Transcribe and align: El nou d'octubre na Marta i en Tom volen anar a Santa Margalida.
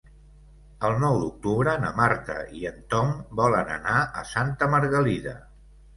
El 0.87 0.95
nou 1.01 1.17
d'octubre 1.23 1.75
na 1.83 1.91
Marta 1.99 2.37
i 2.61 2.65
en 2.71 2.79
Tom 2.95 3.11
volen 3.41 3.69
anar 3.77 3.99
a 4.23 4.25
Santa 4.35 4.71
Margalida. 4.77 5.37